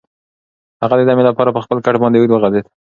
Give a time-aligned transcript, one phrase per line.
[0.81, 2.65] هغه د دمې لپاره په خپل کټ باندې اوږد وغځېد.